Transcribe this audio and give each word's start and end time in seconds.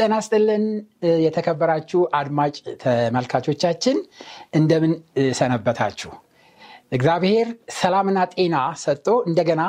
ጤና 0.00 0.14
ስጥልን 0.24 0.64
የተከበራችሁ 1.24 2.00
አድማጭ 2.18 2.54
ተመልካቾቻችን 2.82 3.96
እንደምን 4.58 4.92
ሰነበታችሁ? 5.38 6.10
እግዚአብሔር 6.92 7.48
ሰላምና 7.78 8.20
ጤና 8.32 8.54
ሰጥቶ 8.82 9.08
እንደገና 9.28 9.62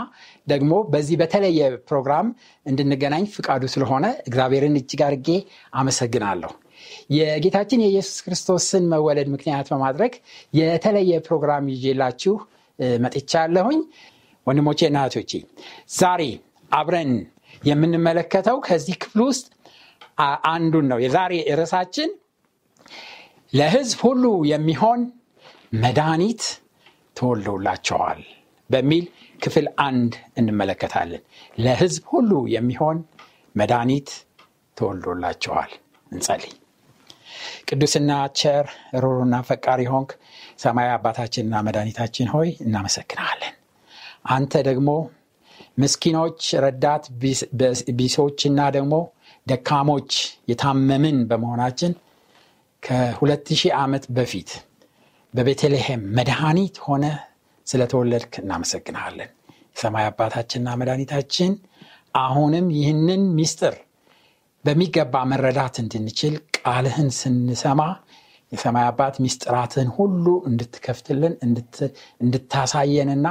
ደግሞ 0.47 0.71
በዚህ 0.93 1.15
በተለየ 1.21 1.59
ፕሮግራም 1.89 2.27
እንድንገናኝ 2.65 3.25
ፍቃዱ 3.35 3.63
ስለሆነ 3.73 4.05
እግዚአብሔርን 4.23 4.77
እጅግ 4.81 5.01
አድርጌ 5.07 5.29
አመሰግናለሁ። 5.73 6.51
የጌታችን 7.15 7.83
የኢየሱስ 7.83 8.17
ክርስቶስን 8.25 8.87
መወለድ 8.93 9.27
ምክንያት 9.35 9.67
በማድረግ 9.73 10.13
የተለየ 10.53 11.19
ፕሮግራም 11.27 11.67
ይዤላችሁ 11.75 12.35
መጥቻለሁኝ። 13.03 13.81
ወንድሞቼ 14.47 14.79
እና 14.89 14.99
እህቶቼ 15.03 15.31
ዛሬ 15.95 16.21
አብረን 16.71 17.11
የምንመለከተው 17.61 18.57
ከዚህ 18.67 18.95
ክፍል 19.01 19.21
ውስጥ 19.27 19.45
አንዱን 20.47 20.85
ነው። 20.91 20.99
የዛሬ 21.03 21.33
ርዕሳችን 21.59 22.09
ለህዝብ 23.53 23.99
ሁሉ 24.05 24.23
የሚሆን 24.51 25.01
መድኃኒት 25.83 26.43
ተወልዶላቸዋል 27.17 28.21
በሚል 28.69 29.05
ክፍል 29.39 29.65
አንድ 29.85 30.11
እንመለከታለን። 30.39 31.23
ለህዝብ 31.57 32.03
ሁሉ 32.13 32.31
የሚሆን 32.55 32.97
መድኃኒት 33.55 34.09
ተወልዶላቸዋል። 34.77 35.71
እንጸልይ። 36.11 36.53
ቅዱስና 37.69 38.11
ቸር 38.39 38.65
ሩሩና 39.03 39.35
ፈቃሪ 39.49 39.81
ሆንክ። 39.93 40.11
ሰማያዊ 40.59 40.91
አባታችንና 40.95 41.55
መድኃኒታችን 41.67 42.29
ሆይ 42.33 42.49
እናመሰግናለን። 42.65 43.53
አንተ 44.31 44.53
ደግሞ 44.67 44.89
ምስኪኖች 45.77 46.41
ረዳት 46.63 47.03
ቢሶችና 47.99 48.61
ደግሞ 48.77 48.95
ደካሞች 49.47 50.11
የታመምን 50.51 51.17
በመሆናችን 51.29 51.93
ከሁለት 52.83 53.47
ሺህ 53.53 53.73
ዓመት 53.79 54.05
በፊት 54.17 54.51
በቤተልሔም 55.33 56.01
መድኃኒት 56.17 56.77
ሆነ 56.85 57.05
ስለተወለድክ 57.67 58.33
እናመሰግንሃለን። 58.41 59.29
የሰማይ 59.73 60.05
አባታችንና 60.09 60.69
መድኃኒታችን 60.79 61.51
አሁንም 62.21 62.65
ይህንን 62.77 63.21
ሚስጥር 63.37 63.75
በሚገባ 64.65 65.15
መረዳት 65.31 65.75
እንድንችል 65.83 66.33
ቃልህን 66.57 67.09
ስንሰማ 67.19 67.81
የሰማይ 68.51 68.85
አባት 68.89 69.15
ሚስጥራትን 69.23 69.87
ሁሉ 69.97 70.25
እንድትከፍትልን 70.49 71.33
እንድታሳየንና 72.21 73.27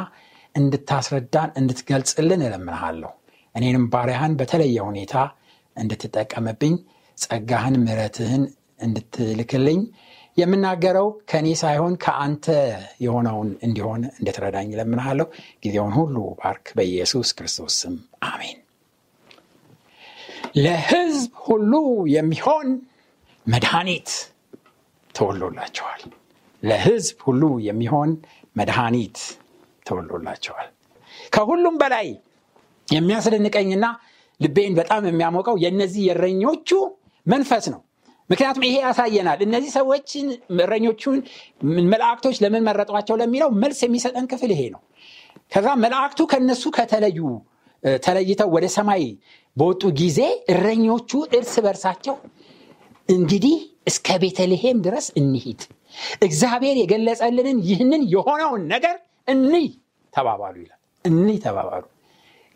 እንድታስረዳን 0.54 1.50
እንድትገልጽልን 1.60 2.40
እለምንሃለሁ። 2.46 3.10
እኔንም 3.54 3.84
ባሪያህን 3.92 4.34
በተለየ 4.40 4.78
ሁኔታ 4.88 5.14
እንድትጠቀምብኝ 5.80 6.74
ጸጋህን 7.18 7.76
ምረትህን 7.84 8.44
እንድትልክልኝ 8.80 9.80
የምናገረው 10.36 11.08
ከእኔ 11.30 11.48
ሳይሆን 11.62 11.94
ከአንተ 12.04 12.46
የሆነውን 13.04 13.50
እንዲሆን 13.66 14.02
እንድትረዳኝ 14.12 14.68
እለምንሃለሁ። 14.74 15.26
ጊዜውን 15.64 15.94
ሁሉ 15.98 16.16
ባርክ 16.40 16.66
በኢየሱስ 16.76 17.30
ክርስቶስ 17.38 17.74
ስም። 17.82 17.96
አሜን። 18.28 18.58
ለህዝብ 20.56 21.32
ሁሉ 21.46 21.72
የሚሆን 22.14 22.68
መድኃኒት 23.46 24.10
ተወሎላቸዋል 25.14 26.02
ለህዝብ 26.62 27.18
ሁሉ 27.26 27.42
የሚሆን 27.66 28.10
መድኃኒት 28.56 29.18
ተወሎላቸዋል 29.86 30.68
ከሁሉም 31.32 31.76
በላይ 31.82 32.08
የሚያስደንቀኝና 32.88 33.86
ልቤን 34.40 34.74
በጣም 34.78 35.02
የሚያሞቀው 35.08 35.56
የእነዚህ 35.62 36.02
የእረኞቹ 36.08 36.70
መንፈስ 37.26 37.64
ነው። 37.72 37.80
ምክንያቱም 38.30 38.64
ይሄ 38.66 38.74
ያሳየናል። 38.84 39.40
እነዚህ 39.46 39.70
ሰዎችን 39.76 40.26
እረኞቹን 40.58 41.18
መላእክቶች 41.88 42.36
ለምን 42.44 42.62
መረጧቸው 42.68 43.16
ለሚለው 43.20 43.50
መልስ 43.62 43.80
የሚሰጠን 43.84 44.26
ክፍል 44.32 44.50
ይሄ 44.54 44.62
ነው። 44.74 44.80
ከዛ 45.52 45.68
መላእክቱ 45.84 46.20
ከነሱ 46.32 46.64
ከተለዩ 46.76 47.18
ተለይተው 48.02 48.48
ወደ 48.54 48.66
ሰማይ 48.76 49.04
በወጡ 49.56 49.82
ጊዜ 50.00 50.18
እረኞቹ 50.52 51.10
እርስ 51.36 51.54
በርሳቸው 51.64 52.16
እንግዲህ 53.08 53.56
እስከ 53.90 54.16
ቤተልሔም 54.22 54.78
ድረስ 54.86 55.06
እንሂድ 55.20 55.60
እግዚአብሔር 56.22 56.76
የገለጸልንን 56.80 57.58
ይህንን 57.68 58.02
የሆነውን 58.12 58.62
ነገር 58.72 58.96
እንይ 59.28 59.66
ተባባሉ 60.12 60.54
ይላል። 60.62 60.78
እንይ 61.04 61.38
ተባባሉ። 61.44 61.84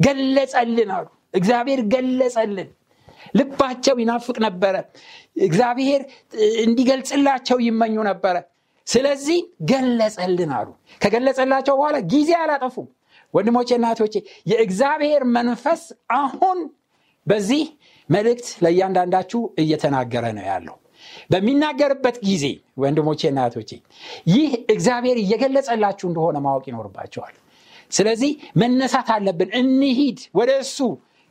ገለጸልን 0.00 0.90
አሉ 0.96 1.06
እግዚአብሔር 1.34 1.80
ገለጸልን። 1.92 2.68
ልባቸው 3.34 3.96
ይናፍቅ 4.02 4.36
ነበረ። 4.44 4.74
እግዚአብሔር 5.44 6.02
እንዲገልጽላቸው 6.64 7.58
ይመኙ 7.66 7.96
ነበረ። 8.10 8.36
ስለዚህ 8.86 9.38
ገለጸልን 9.70 10.50
አሉ። 10.56 10.68
ከገለጸላቸው 11.02 11.74
በኋላ 11.78 11.96
ጊዜ 12.12 12.30
አላጠፉም። 12.40 12.88
ወንድሞቼ 13.34 13.68
እናቶቼ 13.76 14.14
የእግዚአብሔር 14.46 15.22
መንፈስ 15.36 15.82
አሁን 16.16 16.58
በዚህ 17.26 17.62
መልእክት 18.08 18.48
ለእያንዳንዳችሁ 18.64 19.40
እየተናገረ 19.62 20.24
ነው 20.36 20.44
ያለው። 20.50 20.76
በሚናገርበት 21.32 22.16
ጊዜ 22.26 22.44
ወንድሞቼ 22.82 23.20
እናቶቼ 23.30 23.70
ይህ 24.32 24.50
እግዚአብሔር 24.74 25.16
እየገለጸላችሁ 25.22 26.06
እንደሆነ 26.10 26.36
ማወቅ 26.46 26.64
ይኖርባቸዋል 26.70 27.34
ስለዚህ 27.92 28.30
መነሳት 28.60 29.08
አለብን። 29.14 29.50
እንሂድ 29.60 30.20
ወደ 30.38 30.50
እሱ 30.62 30.78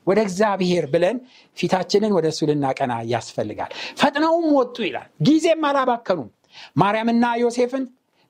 ወደ 0.08 0.19
እግዚአብሔር 0.28 0.86
ብለን 0.94 1.18
ፊታችንን 1.58 2.14
ወደ 2.18 2.28
እሱ 2.34 2.41
ልናቀና 2.50 2.94
ያስፈልጋል። 3.12 3.72
ፈጥነውም 4.00 4.47
ወጡ 4.58 4.75
ይላል። 4.88 5.08
ጊዜም 5.28 5.64
አላባከኑም። 5.69 6.30
ማርያምና 6.81 7.25
ዮሴፍን 7.44 7.86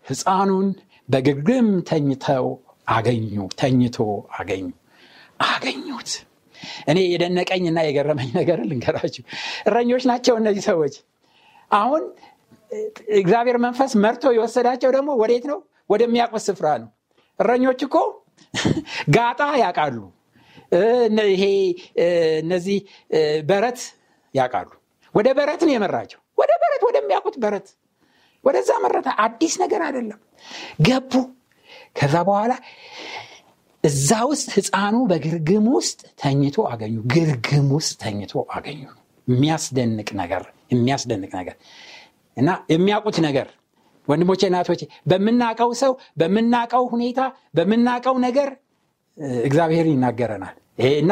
ህፃኑን 0.06 0.67
በግርግም 1.09 1.69
ተኝተው 1.89 2.45
አገኙ 2.88 3.25
ተኝቶ 3.59 3.97
አገኙ። 4.38 4.66
አገኙት። 5.47 6.12
እኔ 6.88 7.00
የደነቀኝና 7.12 7.79
የገረመኝ 7.85 8.29
ነገር 8.39 8.59
ልንገራችሁ። 8.69 9.23
እረኞች 9.67 10.03
ናቸው 10.09 10.35
እነዚህ 10.41 10.63
ሰዎች። 10.69 10.95
አሁን 11.71 12.03
እግዚአብሔር 13.18 13.57
መንፈስ 13.65 13.92
መርቶ 14.03 14.24
የወሰዳቸው 14.36 14.89
ደግሞ 14.95 15.09
ወዴት 15.21 15.45
ነው? 15.51 15.59
ወደሚያውቁት 15.89 16.44
ስፍራ 16.48 16.68
ነው። 16.81 16.89
እረኞች 17.39 17.80
እኮ 17.88 17.95
ጋጣ 19.15 19.42
ያውቃሉ 19.62 19.98
ይሄ 21.31 21.44
እነዚህ 22.42 22.78
በረት 23.50 23.80
ያውቃሉ። 24.36 24.70
ወደ 25.16 25.28
በረት 25.38 25.62
ነው 25.66 25.74
የመራቸው። 25.74 26.20
ወደ 26.38 26.52
በረት 26.62 26.84
ወደሚያውቁት 26.88 27.36
በረት። 27.44 27.68
ወደዛ 28.44 28.70
መረታ 28.86 29.10
አዲስ 29.25 29.54
ነገር 29.64 29.81
አይደለም። 29.88 30.20
ገቡ። 30.88 31.14
ከዛ 31.98 32.16
በኋላ 32.28 32.54
እዛ 33.84 34.10
ውስጥ 34.30 34.50
ህፃኑ 34.58 34.96
በግርግም 35.10 35.66
ውስጥ 35.75 36.00
ተኝቶ 36.22 36.58
አገኙ። 36.72 36.96
ግርግም 37.14 37.68
ውስጥ 37.78 37.94
ተኝቶ 38.04 38.44
አገኙ። 38.56 38.81
የሚያስደንቅ 39.28 40.10
ነገር 40.22 40.44
የሚያስደንቅ 40.72 41.31
ነገር። 41.40 41.56
እና 42.38 42.50
የሚያውቁት 42.74 43.18
ነገር 43.25 43.48
ወንድሞቼ 44.08 44.42
እናቶቼ 44.50 44.81
በምናቀው 45.10 45.70
ሰው 45.81 45.92
በምናቀው 46.20 46.84
ሁኔታ 46.94 47.20
በምናቀው 47.58 48.16
ነገር 48.25 48.50
እግዚአብሔር 49.44 49.86
ይናገረናል 49.92 50.56
እና 50.78 51.12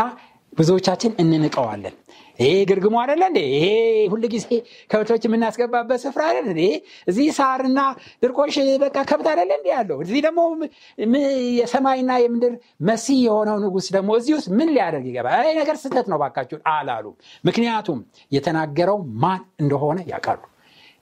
ብዙዎቻችን 0.53 1.11
እንንቀዋለን። 1.21 1.95
ይሄ 2.39 2.53
ግርግሙ 2.69 2.95
አደለ 3.01 3.21
እንዴ? 3.29 3.39
ይሄ 3.55 3.65
ሁሉ 4.11 4.23
ጊዜ 4.33 4.45
ከብቶች 4.91 5.23
የምናስገባበት 5.27 5.99
ስፍራ 6.03 6.21
አደለ 6.29 6.47
እንዴ? 6.53 6.63
እዚህ 7.07 7.27
ሳርና 7.37 7.79
ድርቆሽ 8.23 8.55
በቃ 8.83 8.97
ከብት 9.09 9.27
አደለ 9.33 9.49
እንዴ 9.59 9.67
ያለው? 9.73 9.97
እዚህ 10.05 10.19
ደግሞ 10.27 10.39
የሰማይና 11.59 12.11
የምድር 12.23 12.53
መሲ 12.87 13.07
የሆነው 13.25 13.57
ንጉስ 13.63 13.87
ደግሞ 13.95 14.11
እዚህ 14.19 14.33
ውስጥ 14.37 14.49
ምን 14.57 14.71
ሊያደርግ 14.75 15.05
ይገባል? 15.11 15.45
ይህ 15.45 15.57
ነገር 15.61 15.77
ስህተት 15.83 16.07
ነው 16.11 16.19
ባካችሁን 16.23 16.63
አላሉ 16.73 17.05
ምክንያቱም 17.43 17.99
የተናገረው 18.31 18.99
ማን 19.23 19.43
እንደሆነ 19.61 19.99
ያውቃሉ። 20.11 20.41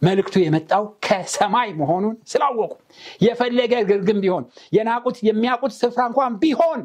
መልእክቱ 0.02 0.36
የመጣው 0.42 0.84
ከሰማይ 1.06 1.70
መሆኑን 1.80 2.16
ስላወቁ። 2.32 2.72
የፈለገ 3.26 3.74
ግርግም 3.90 4.20
ቢሆን 4.24 4.44
የናቁት 4.76 5.18
የሚያውቁት 5.28 5.74
ስፍራ 5.80 6.02
እንኳን 6.10 6.34
ቢሆን 6.44 6.82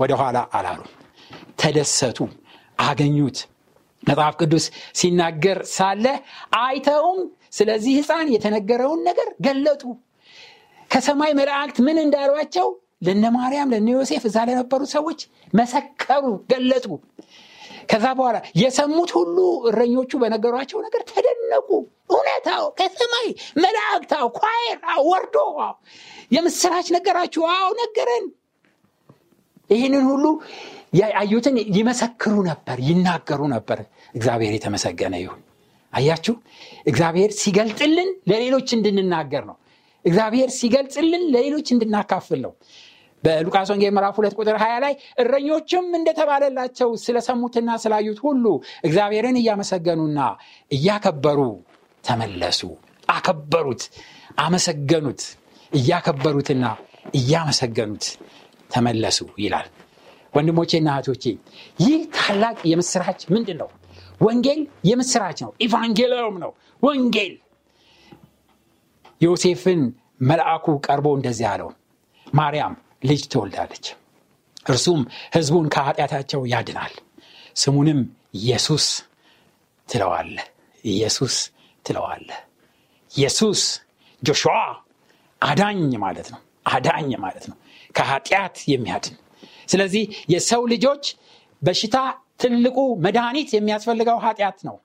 ወደኋላ 0.00 0.38
አላሉ። 0.52 0.80
ተደሰቱ 1.60 2.18
አገኙት። 2.82 3.38
መጽሐፍ 4.02 4.34
ቅዱስ 4.40 4.64
ሲናገር 4.98 5.58
ሳለ 5.74 6.04
አይተውም። 6.60 7.20
ስለዚህ 7.52 7.92
ህፃን 7.98 8.28
የተነገረውን 8.34 9.00
ነገር 9.08 9.28
ገለጡ። 9.46 9.82
ከሰማይ 10.90 11.32
መላእክት 11.38 11.76
ምን 11.86 11.98
እንዳሏቸው 12.04 12.68
ለነ 13.06 13.24
ማርያም 13.36 13.70
ለነ 13.74 13.88
ዮሴፍ 13.94 14.24
እዛ 14.28 14.38
ለነበሩ 14.48 14.82
ሰዎች 14.94 15.20
መሰከሩ 15.52 16.24
ገለጡ። 16.50 16.86
ከዛ 17.90 18.04
በኋላ 18.18 18.38
የሰሙት 18.60 19.10
ሁሉ 19.16 19.36
እረኞቹ 19.68 20.10
በነገሯቸው 20.22 20.78
ነገር 20.84 21.02
ተደነቁ። 21.10 21.68
እውነታው 22.12 22.64
ከሰማይ 22.78 23.26
መላእክታው 23.64 24.26
ኳየር 24.38 24.78
ወርዶ 25.08 25.36
የምስራች 26.36 26.86
ነገራችሁ 26.96 27.42
አዎ 27.54 27.66
ነገረን 27.82 28.26
ይህንን 29.70 30.04
ሁሉ 30.10 30.24
ያዩትን 31.00 31.56
ይመሰክሩ 31.76 32.34
ነበር 32.48 32.78
ይናገሩ 32.88 33.40
ነበር። 33.54 33.78
እግዚአብሔር 34.14 34.52
የተመሰገነ 34.56 35.14
ይሁን። 35.22 35.40
አያችሁ? 35.92 36.34
እግዚአብሔር 36.86 37.30
ሲገልጥልን 37.40 38.10
ለሌሎች 38.30 38.68
እንድንናገር 38.76 39.42
ነው። 39.50 39.56
እግዚአብሔር 40.04 40.48
ሲገልጽልን 40.58 41.24
ለሌሎች 41.34 41.66
እንድናካፍል 41.74 42.40
ነው። 42.46 42.52
በሉቃስ 43.22 43.68
ወንጌል 43.72 43.92
ምዕራፍ 43.96 44.16
ሁለት 44.20 44.34
ቁጥር 44.38 44.56
20 44.60 44.78
ላይ 44.84 44.94
እረኞችም 45.22 45.84
እንደተባለላቸው 45.98 46.88
ስለሰሙትና 47.02 47.70
ስላዩት 47.82 48.18
ሁሉ 48.24 48.44
እግዚአብሔርን 48.86 49.36
እያመሰገኑና 49.40 50.18
እያከበሩ 50.70 51.40
ተመለሱ። 52.04 52.60
አከበሩት 53.08 53.82
አመሰገኑት 54.38 55.22
እያከበሩትና 55.72 56.64
እያመሰገኑት 57.18 58.04
ተመለሱ 58.72 59.18
ይላል። 59.42 59.68
ወንድሞቼና 60.34 60.88
እህቶቼ 60.94 61.24
ይህ 61.80 61.96
ታላቅ 62.16 62.58
የምስራች 62.70 63.20
ምንድን 63.34 63.58
ነው 63.62 63.70
ወንጌል 64.20 64.60
የምስራች 64.90 65.38
ነው 65.44 65.50
ኢቫንጌሎም 65.60 66.36
ነው። 66.44 66.52
ወንጌል 66.82 67.34
ዮሴፍን 69.20 69.80
መልአኩ 70.22 70.66
ቀርቦ 70.86 71.06
እንደዚህ 71.18 71.46
አለው። 71.52 71.70
ማርያም 72.26 72.74
ልጅ 73.04 73.22
ትወልዳለች 73.32 73.86
እርሱም 74.66 75.00
ህዝቡን 75.34 75.66
ከኃጢአታቸው 75.74 76.40
ያድናል። 76.52 76.94
ስሙንም 77.56 78.00
ኢየሱስ 78.38 78.86
ትለዋለ 79.88 80.36
ኢየሱስ 80.84 81.34
ትለዋለ 81.84 82.28
ኢየሱስ 83.10 83.62
ጆሹዋ 84.22 84.56
አዳኝ 85.42 85.90
ማለት 86.04 86.28
ነው 86.32 86.40
አዳኝ 86.72 87.10
ማለት 87.24 87.44
ነው 87.50 87.56
ከኃጢአት 87.94 88.56
የሚያድን። 88.72 89.16
ስለዚህ 89.68 90.04
የሰው 90.28 90.62
ልጆች 90.72 91.04
በሽታ 91.62 91.96
ትልቁ 92.40 92.76
መድኃኒት 93.04 93.50
የሚያስፈልገው 93.56 94.18
ኃጢአት 94.24 94.58
ነው። 94.68 94.76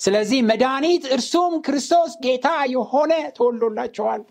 ስለዚህ 0.00 0.40
መድኃኒት 0.50 1.04
እርሱም 1.14 1.54
ክርስቶስ 1.66 2.12
ጌታ 2.24 2.48
የሆነ 2.74 3.12
ተወልዶላቸዋል። 3.36 4.22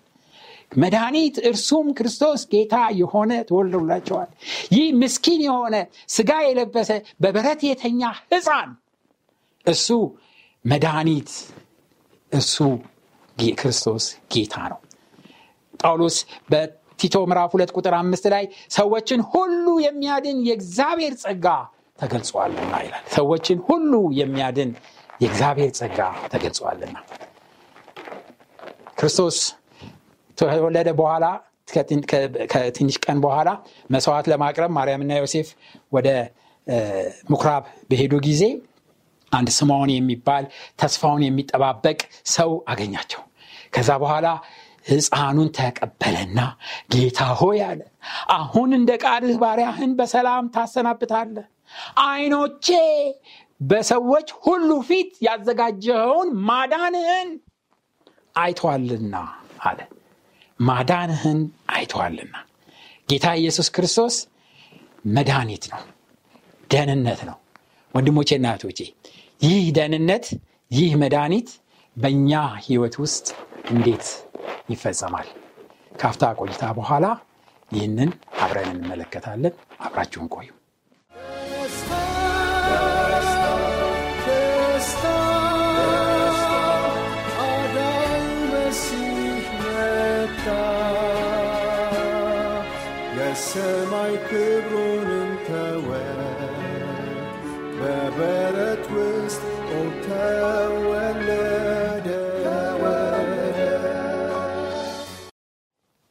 መድኃኒት 0.77 1.35
እርሱም 1.49 1.87
ክርስቶስ 1.97 2.41
ጌታ 2.51 2.75
የሆነ 2.99 3.31
ተወልዶላቸዋል። 3.49 4.29
ይህ 4.71 4.87
ምስኪን 5.01 5.41
የሆነ 5.47 5.75
ስጋ 6.09 6.31
የለበሰ 6.45 6.89
በበረት 7.21 7.61
የተኛ 7.69 8.01
ህፃን 8.27 8.69
እሱ 9.65 9.87
መድኃኒት 10.65 11.31
እሱ 12.31 12.55
ክርስቶስ 13.57 14.05
ጌታ 14.33 14.55
ነው። 14.71 14.79
ጳውሎስ 15.79 16.17
በቲቶ 16.99 17.17
ምዕራፍ 17.27 17.51
ሁለት 17.55 17.69
ቁጥር 17.77 17.93
አምስት 17.97 18.25
ላይ 18.33 18.45
ሰዎችን 18.75 19.19
ሁሉ 19.29 19.65
የሚያድን 19.83 20.37
የእግዚአብሔር 20.47 21.13
ጸጋ 21.21 21.45
ተገልጿልና 21.99 22.73
ይላል። 22.83 23.03
ሰዎችን 23.13 23.57
ሁሉ 23.67 23.91
የሚያድን 24.17 24.71
የእግዚአብሔር 25.21 25.71
ጸጋ 25.79 25.99
ተገልጿልና። 26.33 26.97
ክርስቶስ 28.99 29.37
ተወለደ 30.37 30.89
በኋላ 30.99 31.25
ከትንሽ 32.53 32.97
ቀን 33.05 33.17
በኋላ 33.25 33.49
መስዋዕት 33.89 34.27
ለማቅረብ 34.31 34.71
ማርያምና 34.77 35.21
ዮሴፍ 35.21 35.49
ወደ 35.91 36.09
ምኩራብ 37.31 37.65
በሄዱ 37.91 38.15
ጊዜ 38.27 38.43
አንድ 39.31 39.49
ስምዖን 39.57 39.91
የሚባል 39.95 40.45
ተስፋውን 40.81 41.23
የሚጠባበቅ 41.27 41.99
ሰው 42.29 42.51
አገኛቸው። 42.69 43.23
ከዛ 43.71 43.89
በኋላ 44.03 44.27
ህፃኑን 44.89 45.49
ተቀበለና 45.57 46.39
ጌታ 46.93 47.19
ሆይ 47.39 47.59
አለ 47.67 47.81
አሁን 48.35 48.69
እንደ 48.77 48.91
ቃልህ 49.03 49.37
ባሪያህን 49.43 49.91
በሰላም 49.99 50.45
ታሰናብታለ 50.55 51.35
አይኖቼ 52.05 52.67
በሰዎች 53.61 54.29
ሁሉ 54.43 54.69
ፊት 54.87 55.11
ያዘጋጀኸውን 55.25 56.29
ማዳንህን 56.49 57.29
አይተዋልና 58.35 59.15
አለ። 59.69 59.79
ማዳንህን 60.59 61.39
አይተዋልና። 61.73 62.35
ጌታ 63.09 63.27
ኢየሱስ 63.41 63.67
ክርስቶስ 63.75 64.15
መድኃኒት 65.15 65.63
ነው 65.71 65.81
ደህንነት 66.69 67.21
ነው። 67.29 67.37
ወንድሞቼ 67.93 68.29
እና 68.39 68.47
እህቶቼ 68.53 68.79
ይህ 69.41 69.63
ደህንነት 69.77 70.25
ይህ 70.71 70.91
መድኃኒት 71.03 71.49
በእኛ 71.95 72.31
ህይወት 72.65 72.95
ውስጥ 73.03 73.27
እንዴት 73.69 74.05
ይፈጸማል 74.71 75.27
ካፍታ 76.01 76.23
ቆይታ 76.39 76.63
በኋላ 76.77 77.05
ይህንን 77.71 78.11
አብረን 78.43 78.69
እንመለከታለን 78.75 79.53
አብራችሁን 79.85 80.29
ቆዩ 80.35 80.49
የሰማይ 93.41 94.13
ክብሩንም 94.25 95.29
ተወ 95.45 95.89
በበረት 97.79 98.58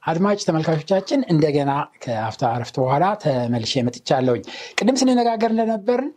አድማጭ 0.08 0.38
ተመልካቾቻችን 0.48 1.20
እንደገና 1.32 1.72
ከአፍታ 2.04 2.42
አረፍት 2.52 2.76
በኋላ 2.82 3.04
ተመልሼ 3.22 3.82
መጥቻለሁኝ። 3.86 4.42
ቅድም 4.78 4.98
ስንነጋገር 5.00 5.50
እንደነበርን 5.54 6.10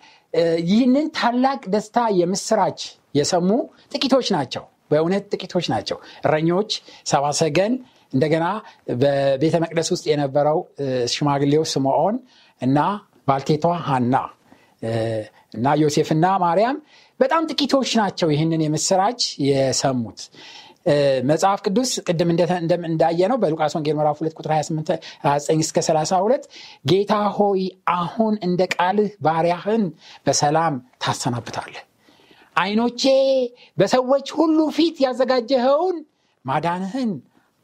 ይህንን 0.69 1.07
ታላቅ 1.17 1.61
ደስታ 1.73 1.97
የምስራች 2.19 2.81
የሰሙ 3.15 3.49
ጥቂቶች 3.93 4.27
ናቸው። 4.35 4.63
በእውነት 4.91 5.25
ጥቂቶች 5.33 5.65
ናቸው። 5.73 5.97
እረኞች 6.25 6.71
ሰባሰገን 7.11 7.73
እንደገና 8.13 8.45
በቤተ 9.01 9.55
መቅደስ 9.63 9.89
ውስጥ 9.93 10.05
የነበረው 10.11 10.57
ሽማግሌው 11.13 11.63
ስምዖን 11.73 12.15
እና 12.61 12.79
ባልቴቷ 13.27 13.65
ሀና 13.87 14.15
እና 15.55 15.67
ዮሴፍና 15.81 16.25
ማርያም 16.43 16.77
በጣም 17.19 17.43
ጥቂቶች 17.49 17.89
ናቸው 17.99 18.27
ይህንን 18.33 18.61
የምስራች 18.65 19.21
የሰሙት 19.47 20.21
መጽሐፍ 21.25 21.59
ቅዱስ 21.65 21.91
ቅድም 22.05 22.29
እንዳየ 22.87 23.21
ነው 23.31 23.37
በሉቃስ 23.41 23.73
ወንጌል 23.77 23.95
ምዕራፍ 23.97 24.19
2 24.21 24.39
ቁጥር 24.39 24.51
28 24.53 24.91
እስከ 25.57 25.77
32 25.87 26.47
ጌታ 26.85 27.13
ሆይ 27.37 27.61
አሁን 27.95 28.35
እንደ 28.47 28.61
ቃልህ 28.75 29.11
ባሪያህን 29.21 29.83
በሰላም 30.27 30.75
ታሰናብታለህ። 31.03 31.83
አይኖቼ 32.55 33.03
በሰዎች 33.77 34.27
ሁሉ 34.39 34.59
ፊት 34.77 34.97
ያዘጋጀኸውን 35.05 35.97
ማዳንህን 36.45 37.11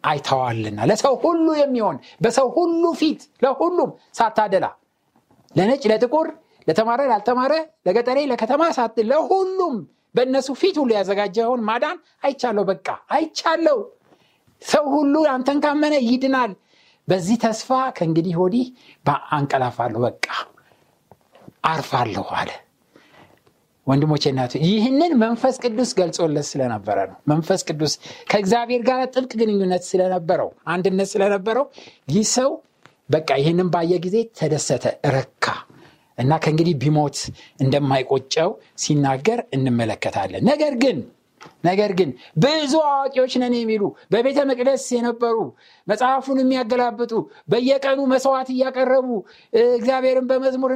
አይተዋልና 0.04 0.80
ለሰው 0.90 1.16
ሁሉ 1.24 1.48
የሚሆን 1.60 1.96
በሰው 2.22 2.48
ሁሉ 2.58 2.84
ፊት 3.00 3.22
ለሁሉም 3.44 3.90
ሳታደላ 4.20 4.66
ለነጭ 5.56 5.84
ለጥቁር 5.92 6.28
ለተማረ 6.68 7.02
ላልተማረ 7.12 7.54
ለገጠሬ 7.88 8.20
ለከተማ 8.32 8.64
ለሁሉም 9.10 9.76
በእነሱ 10.18 10.50
ፊት 10.62 10.76
ሁሉ 10.82 10.92
ያዘጋጀውን 10.98 11.64
ማዳን 11.70 11.98
አይቻለሁ። 12.24 12.66
በቃ 12.72 12.88
አይቻለው 13.12 13.80
ሰው 14.62 14.86
ሁሉ 14.96 15.16
አንተን 15.34 15.60
ካመነ 15.64 15.96
ይድናል። 16.08 16.54
በዚህ 17.08 17.38
ተስፋ 17.44 17.68
ከእንግዲህ 17.98 18.36
ወዲህ 18.42 18.66
አንቀላፋለሁ 19.32 20.00
በቃ 20.08 20.26
አርፋለሁ 21.66 22.26
አለ። 22.40 22.50
ወንድሞቼ 23.88 24.24
እናቱ 24.32 24.54
ይህንን 24.68 25.12
መንፈስ 25.22 25.56
ቅዱስ 25.64 25.92
ገልጾለት 26.00 26.48
ስለነበረ 26.50 26.98
ነው። 27.10 27.18
መንፈስ 27.32 27.62
ቅዱስ 27.70 27.94
ከእግዚአብሔር 28.32 28.82
ጋር 28.90 29.02
ጥልቅ 29.14 29.32
ግንኙነት 29.42 29.84
ስለነበረው 29.92 30.50
አንድነት 30.74 31.10
ስለነበረው 31.14 31.66
ይህ 32.14 32.26
ሰው 32.36 32.50
በቃ 33.10 33.30
ይህንን 33.42 33.70
ባየ 33.74 33.94
ጊዜ 34.06 34.18
ተደሰተ 34.40 34.86
ረካ 35.16 35.46
እና 36.18 36.34
ከእንግዲህ 36.44 36.76
ቢሞት 36.82 37.18
እንደማይቆጨው 37.64 38.50
ሲናገር 38.78 39.42
እንመለከታለን። 39.56 40.44
ነገር 40.52 40.76
ግን 40.84 40.98
ነገር 41.64 41.92
ግን 42.00 42.10
ብዙ 42.44 42.74
አዋቂዎች 42.88 43.34
ነን 43.42 43.54
የሚሉ 43.58 43.84
በቤተ 44.14 44.40
መቅደስ 44.50 44.86
የነበሩ 44.96 45.38
መጽሐፉን 45.88 46.40
የሚያገላብጡ 46.42 47.12
በየቀኑ 47.52 48.00
መስዋዕት 48.14 48.50
እያቀረቡ 48.54 49.10
እግዚአብሔርን 49.74 50.28
በመዝሙር 50.32 50.74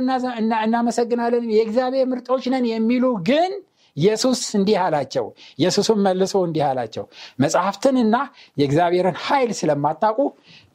እናመሰግናለን 0.63 1.45
የእግዚአብሔር 1.55 2.07
ምርጦች 2.12 2.45
ነን 2.53 2.67
የሚሉ 2.71 3.05
ግን 3.29 3.53
ኢየሱስ 3.98 4.41
እንዲህ 4.57 4.77
አላቸው። 4.83 5.25
ኢየሱስም 5.60 5.98
መልሶ 6.05 6.36
እንዲህ 6.48 6.63
አላቸው። 6.67 7.05
መጽሐፍትንና 7.39 8.15
የእግዚአብሔርን 8.57 9.17
ኃይል 9.25 9.51
ስለማታውቁ 9.60 10.19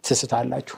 ትስታላችሁ 0.04 0.76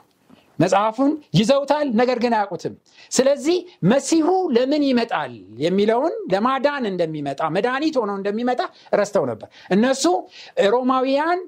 መጽሐፉን 0.58 1.10
ይዘውታል 1.38 1.86
ነገር 2.00 2.18
ግን 2.24 2.32
አያውቁትም። 2.36 2.74
ስለዚህ 3.12 3.58
መሲሁ 3.92 4.26
ለምን 4.56 4.82
ይመጣል 4.88 5.34
የሚለውን 5.64 6.14
ለማዳን 6.32 6.86
እንደሚመጣ 6.92 7.42
መድኃኒት 7.56 7.96
ሆኖ 8.00 8.12
እንደሚመጣ 8.20 8.60
ረስተው 9.00 9.26
ነበር። 9.30 9.48
እነሱ 9.76 10.04
ሮማውያን 10.74 11.40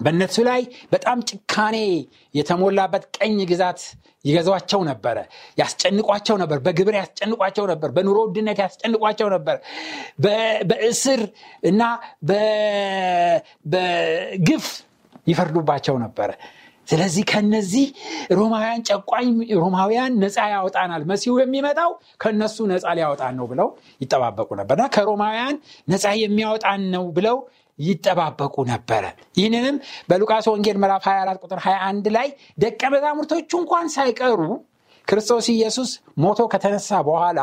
በእነሱ 0.00 0.36
ላይ 0.48 0.62
በጣም 0.92 1.18
ጭካኔ 1.28 1.76
የተሞላበት 2.34 3.04
ቀኝ 3.18 3.36
ግዛት 3.50 3.80
ይገዟቸው 4.24 4.80
ነበረ 4.88 5.16
ያስጨንቋቸው 5.60 6.36
ነበር 6.42 6.58
በግብር 6.64 6.94
ያስጨንቋቸው 6.98 7.64
ነበር 7.72 7.90
በኑሮ 7.96 8.18
ውድነት 8.26 8.58
ያስጨንቋቸው 8.64 9.28
ነበር 9.34 9.56
በእስር 10.70 11.22
እና 11.70 11.82
በግፍ 13.64 14.66
ይፈርዱባቸው 15.26 15.96
ነበረ 16.04 16.30
ስለዚህ 16.88 17.24
ከነዚህ 17.30 17.86
ሮማውያን 18.38 18.82
ጨቋኝ 18.88 19.28
ሮማውያን 19.60 20.12
ነፃ 20.22 20.36
ያወጣናል 20.54 21.02
መሲሁ 21.10 21.34
የሚመጣው 21.42 21.90
ከነሱ 22.22 22.56
ነፃ 22.72 22.84
ሊያወጣን 22.98 23.34
ነው 23.40 23.46
ብለው 23.52 23.68
ይጠባበቁ 24.00 24.48
ነበርና 24.60 24.86
ከሮማውያን 24.96 25.56
ነፃ 25.88 26.14
የሚያወጣን 26.22 26.82
ነው 26.94 27.04
ብለው 27.16 27.38
ይጠባበቁ 27.78 28.56
ነበረ። 28.70 29.04
ይህንንም 29.38 29.76
በሉቃስ 30.10 30.46
ወንጌል 30.52 30.76
ምዕራፍ 30.82 31.04
24 31.08 31.42
ቁጥር 31.44 31.60
21 31.64 32.10
ላይ 32.16 32.28
ደቀ 32.64 32.82
መዛሙርቶቹ 32.94 33.50
እንኳን 33.62 33.86
ሳይቀሩ 33.96 34.40
ክርስቶስ 35.08 35.46
ኢየሱስ 35.54 35.90
ሞቶ 36.22 36.40
ከተነሳ 36.52 37.00
በኋላ 37.08 37.40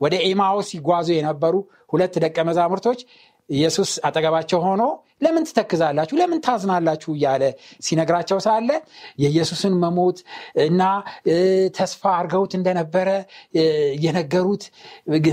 ወደ 0.00 0.14
ኤማዎስ 0.26 0.66
ሲጓዙ 0.72 1.08
የነበሩ 1.16 1.54
ሁለት 1.92 2.14
ደቀ 2.24 2.38
መዛሙርቶች 2.48 3.00
ኢየሱስ 3.48 3.90
አጠገባቸው 4.06 4.60
ሆኖ 4.66 4.82
ለምን 5.20 5.44
ትተክዛላችሁ? 5.48 6.14
ለምን 6.20 6.38
ታዝናላችሁ? 6.46 7.10
እያለ 7.16 7.42
ሲነግራቸው 7.86 8.38
ሳለ 8.46 8.68
የኢየሱስን 9.22 9.74
መሞት 9.82 10.18
እና 10.66 10.82
ተስፋ 11.78 12.02
አርገውት 12.18 12.52
እንደነበረ 12.58 13.08
የነገሩት። 14.04 14.64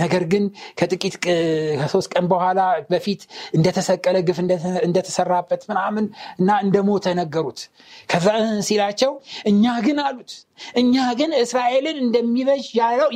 ነገር 0.04 0.24
ግን 0.32 0.44
ከጥቂት 0.80 1.16
ከሶስት 1.24 2.10
ቀን 2.14 2.26
በኋላ 2.34 2.60
በፊት 2.92 3.22
እንደተሰቀለ 3.58 4.18
ግፍ 4.30 4.40
እንደተሰራበት 4.88 5.62
ምናምን 5.72 6.06
እና 6.40 6.50
እንደሞተ 6.66 7.16
ነገሩት። 7.22 7.62
ከዛ 8.10 8.28
ሲላቸው 8.68 9.14
እኛ 9.50 9.64
ግን 9.88 10.00
አሉት 10.08 10.32
እኛ 10.76 10.96
ግን 11.20 11.32
እስራኤልን 11.42 11.98
እንደሚበጅ 12.04 12.66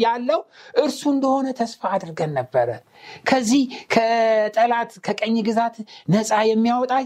ያለው 0.04 0.40
እርሱ 0.84 1.02
እንደሆነ 1.14 1.48
ተስፋ 1.60 1.82
አድርገን 1.96 2.32
ነበረ። 2.40 2.70
ከዚህ 3.30 3.62
ከጠላት 3.94 4.92
ከቀኝ 5.06 5.36
ግዛት 5.48 5.76
ነፃ 6.14 6.30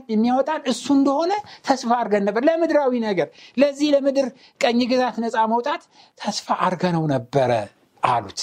የሚያወጣን 0.10 0.62
እሱ 0.72 0.86
እንደሆነ 0.98 1.32
ተስፋ 1.68 1.90
አድርገን 2.00 2.26
ነበር። 2.28 2.44
ለምድራዊ 2.50 2.94
ነገር 3.06 3.28
ለዚህ 3.58 3.88
ለምድር 3.96 4.28
ቀኝ 4.62 4.80
ግዛት 4.92 5.18
ነፃ 5.24 5.46
መውጣት 5.54 5.84
ተስፋ 6.18 6.48
አድርገነው 6.66 7.06
ነበረ 7.14 7.52
አሉት። 8.04 8.42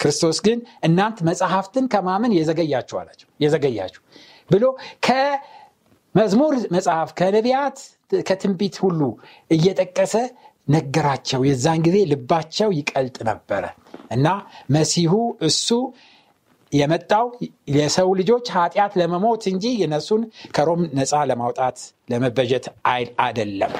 ክርስቶስ 0.00 0.38
ግን 0.46 0.58
እናንት 0.86 1.18
መጽሐፍትን 1.28 1.84
ከማመን 1.92 2.32
የዘገያችሁ 2.38 2.96
አላቸው 3.00 3.28
የዘገያችሁ 3.40 4.02
ብሎ 4.50 4.64
ከመዝሙር 5.06 6.54
መጽሐፍ 6.74 7.10
ከነቢያት 7.18 7.78
ከትንቢት 8.22 8.76
ሁሉ 8.84 9.00
እየጠቀሰ 9.50 10.14
ነገራቸው። 10.68 11.40
የዛን 11.48 11.80
ጊዜ 11.86 11.96
ልባቸው 12.12 12.70
ይቀልጥ 12.78 13.16
ነበረ 13.28 13.64
እና 14.10 14.26
መሲሁ 14.70 15.12
እሱ 15.40 15.68
የመጣው 16.72 17.26
የሰው 17.74 18.08
ልጆች 18.20 18.46
ኃጢአት 18.56 18.92
ለመሞት 19.00 19.42
እንጂ 19.52 19.64
የነሱን 19.82 20.22
ከሮም 20.56 20.80
ነፃ 20.98 21.22
ለማውጣት 21.30 21.78
ለመበጀት 22.12 22.66
አይል 22.90 23.10
አደለም 23.26 23.72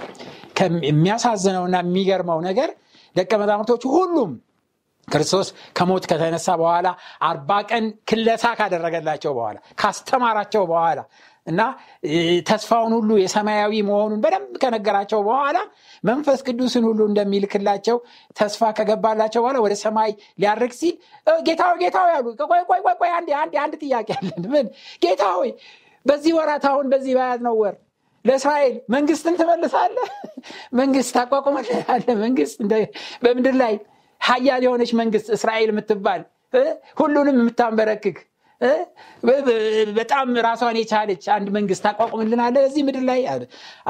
የሚያሳዝነውና 0.88 1.76
የሚገርመው 1.84 2.38
ነገር 2.48 2.70
ደቀ 3.16 3.32
መዛሙርቶቹ 3.42 3.84
ሁሉም 3.96 4.30
ክርስቶስ 5.08 5.48
ከሞት 5.72 6.04
ከተነሳ 6.10 6.48
በኋላ 6.62 6.88
አርባ 7.22 7.50
ቀን 7.70 7.84
ክለሳ 8.08 8.46
ካደረገላቸው 8.58 9.32
በኋላ 9.34 9.58
ካስተማራቸው 9.78 10.64
በኋላ 10.66 11.00
እና 11.46 11.62
ተስፋውን 12.48 12.92
ሁሉ 12.92 13.10
የሰማያዊ 13.20 13.72
መሆኑን 13.88 14.20
በደንብ 14.24 14.54
ከነገራቸው 14.62 15.20
በኋላ 15.22 15.58
መንፈስ 16.04 16.40
ቅዱስን 16.46 16.84
ሁሉ 16.84 17.00
እንደሚልክላቸው 17.10 17.98
ተስፋ 18.36 18.70
ከገባላቸው 18.78 19.42
በኋላ 19.42 19.58
ወደ 19.60 19.74
ሰማይ 19.84 20.10
ሊያርግ 20.40 20.72
ሲል 20.72 20.96
ጌታ 21.42 21.72
ጌታ 21.82 21.98
ያሉ 22.14 22.26
ቆይ 23.00 23.10
አንድ 23.62 23.74
ጥያቄ 23.82 24.08
አለን 24.18 24.44
ምን? 24.54 24.66
ጌታ 25.02 25.24
በዚህ 26.06 26.32
ወራት 26.38 26.64
አሁን 26.64 26.86
በዚህ 26.92 27.12
በያዝ 27.18 27.40
ነው 27.46 27.54
ወር 27.62 27.76
ለእስራኤል 28.24 28.74
መንግስትን 28.90 29.34
ትመልሳለ 29.40 29.96
መንግስት 30.72 31.10
ታቋቁመለ 31.16 31.68
መንግስት 32.24 32.58
በምድር 33.24 33.54
ላይ 33.54 33.74
ሀያል 34.26 34.62
የሆነች 34.66 34.92
መንግስት 35.00 35.28
እስራኤል 35.36 35.70
የምትባል 35.72 36.22
ሁሉንም 37.00 37.36
የምታንበረክክ 37.40 38.18
በጣም 39.96 40.28
ራሷን 40.46 40.76
የቻለች 40.80 41.24
አንድ 41.34 41.48
መንግስት 41.56 41.82
ታቋቁምልናለ 41.86 42.56
እዚህ 42.68 42.84
ምድር 42.86 43.04
ላይ 43.08 43.20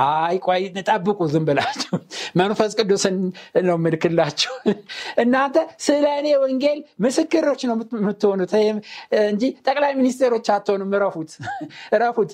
አይ 0.04 0.36
ቆይ 0.46 0.64
ጠብቁ 0.88 1.28
ዝም 1.32 1.44
ብላችሁ 1.48 1.98
መንፈስ 2.36 2.72
ቅዱስን 2.78 3.16
ነው 3.66 3.76
ምልክላችሁ 3.84 4.52
እናንተ 5.22 5.56
ስለ 5.86 6.06
እኔ 6.20 6.28
ወንጌል 6.42 6.78
ምስክሮች 7.00 7.60
ነው 7.68 7.74
የምትሆኑት 7.96 8.52
እንጂ 9.26 9.42
ጠቅላይ 9.66 9.92
ሚኒስቴሮች 10.00 10.48
አትሆኑም። 10.56 10.92
ረፉት 11.02 11.30
ረፉት 12.02 12.30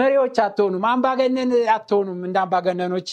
መሪዎች 0.00 0.36
አትሆኑም። 0.44 0.84
አምባገነን 0.92 1.52
አትሆኑም። 1.74 2.20
እንደ 2.28 2.36
አምባገነኖች 2.44 3.08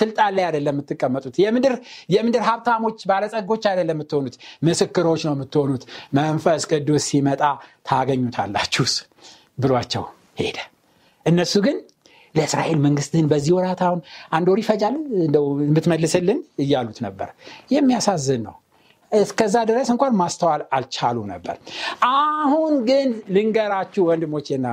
ስልጣን 0.00 0.32
ላይ 0.36 0.44
አይደለም 0.48 0.74
የምትቀመጡት። 0.74 1.36
የምድር 2.14 2.42
ሀብታሞች 2.50 2.98
ባለጸጎች 3.10 3.64
አይደለም 3.70 3.96
የምትሆኑት። 3.96 4.36
ምስክሮች 4.62 5.22
ነው 5.28 5.34
የምትሆኑት። 5.36 5.84
መንፈስ 6.14 6.64
ቅዱስ 6.72 7.04
ሲመጣ 7.10 7.42
ታገኙታላችሁ 7.90 8.86
ብሏቸው 9.58 10.04
ሄደ። 10.40 10.58
እነሱ 11.26 11.54
ግን 11.64 11.76
ለእስራኤል 12.34 12.78
መንግስትህን 12.78 13.26
በዚህ 13.30 13.52
ወራት 13.56 13.80
አሁን 13.86 14.00
አንድ 14.32 14.46
ወር 14.50 14.58
ይፈጃል? 14.62 14.94
እንደው 15.24 15.46
የምትመልስልን? 15.64 16.40
እያሉት 16.58 16.98
ነበር። 17.06 17.28
የሚያሳዝን 17.74 18.42
ነው። 18.48 18.56
እስከዛ 19.12 19.56
ድረስ 19.68 19.88
እንኳን 19.92 20.12
ማስተዋል 20.18 20.62
አልቻሉ 20.76 21.18
ነበር። 21.30 21.56
አሁን 22.10 22.74
ግን 22.88 23.08
ልንገራችሁ 23.36 24.02
ወንድሞቼና 24.08 24.66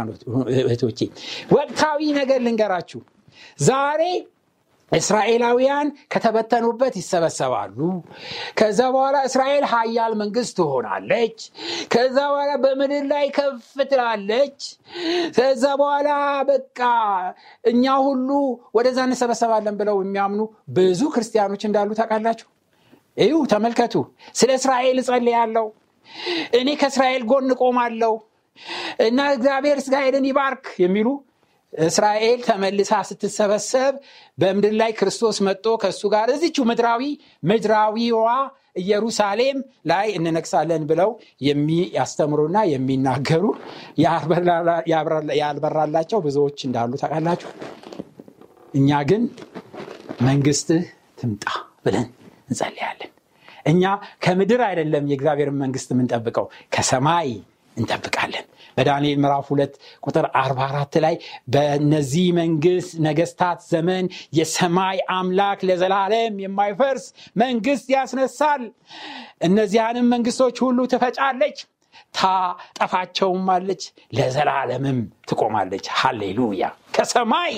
እህቶቼ 0.55 0.99
ወቅታዊ 1.51 2.01
ነገር 2.19 2.39
ልንገራችሁ። 2.47 2.99
ዛሬ 3.61 4.01
እስራኤላውያን 4.91 5.87
ከተበተኑበት 6.13 6.93
ይሰበሰባሉ። 6.99 7.77
ከዛ 8.59 8.79
በኋላ 8.93 9.17
እስራኤል 9.29 9.65
ሀያል 9.71 10.13
መንግስት 10.21 10.53
ትሆናለች። 10.59 11.37
ከዛ 11.91 12.17
በኋላ 12.31 12.51
በምድር 12.63 13.05
ላይ 13.11 13.25
ከፍ 13.37 13.73
ትላለች። 13.91 14.59
ከዛ 15.37 15.63
በኋላ 15.81 16.09
በቃ 16.49 16.79
እኛ 17.63 17.95
ሁሉ 18.07 18.29
ወደዛ 18.77 18.99
እንሰበሰባለን 19.07 19.77
ብለው 19.81 19.97
የሚያምኑ 20.03 20.41
ብዙ 20.77 21.01
ክርስቲያኖች 21.15 21.63
እንዳሉ 21.69 21.89
ታውቃላችሁ? 21.99 22.47
እዩ 23.17 23.33
ተመልከቱ። 23.51 23.93
ስለ 24.35 24.49
እስራኤል 24.59 24.97
ያለው 25.33 25.67
እኔ 26.53 26.69
ከእስራኤል 26.81 27.23
ጎን 27.29 27.49
ቆማለሁ 27.61 28.13
እና 29.05 29.19
እግዚአብሔር 29.33 29.77
እስራኤልን 29.81 30.25
ይባርክ 30.29 30.65
የሚሉ 30.83 31.07
እስራኤል 31.73 32.39
ተመልሳ 32.47 32.91
ስትሰበሰብ 33.07 33.93
በምድር 34.37 34.73
ላይ 34.81 34.91
ክርስቶስ 34.99 35.37
መጦ 35.47 35.65
ከእሱ 35.81 36.01
ጋር 36.13 36.29
እዚቹ 36.35 36.65
ምድራዊ 36.69 37.03
ምድራዊዋ 37.43 38.27
ኢየሩሳሌም 38.81 39.57
ላይ 39.91 40.07
እንነግሳለን 40.17 40.83
ብለው 40.89 41.09
የሚያስተምሩና 41.47 42.57
የሚናገሩ 42.71 43.43
ያልበራላቸው 45.41 46.19
ብዙዎች 46.25 46.59
እንዳሉ 46.67 46.91
ታውቃላችሁ። 47.01 47.49
እኛ 48.73 48.99
ግን 49.09 49.23
መንግስትህ 50.27 50.83
ትምጣ 51.19 51.45
ብለን 51.85 52.07
እንጸልያለን። 52.49 53.11
እኛ 53.65 53.83
ከምድር 54.23 54.61
አይደለም 54.67 55.05
የእግዚአብሔርን 55.11 55.57
መንግስት 55.63 55.89
የምንጠብቀው 55.93 56.45
ከሰማይ 56.75 57.29
እንጠብቃለን 57.77 58.45
በዳንኤል 58.77 59.17
ምዕራፍ 59.21 59.47
ሁለት 59.51 59.73
ቁጥር 60.03 60.25
44 60.39 60.97
ላይ 61.05 61.15
በነዚህ 61.53 62.27
መንግስት 62.39 62.91
ነገስታት 63.07 63.61
ዘመን 63.71 64.05
የሰማይ 64.39 64.99
አምላክ 65.17 65.61
ለዘላለም 65.69 66.35
የማይፈርስ 66.43 67.05
መንግስት 67.41 67.87
ያስነሳል 67.95 68.63
እነዚያንም 69.47 70.07
መንግስቶች 70.13 70.57
ሁሉ 70.65 70.79
ትፈጫለች 70.93 71.57
ታጠፋቸውም 72.13 73.47
አለች፣ 73.53 73.83
ለዘላለምም 74.17 74.99
ትቆማለች። 75.29 75.85
ሃሌሉያ! 75.99 76.63
ከሰማይ 76.95 77.53